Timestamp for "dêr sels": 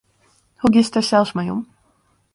0.95-1.31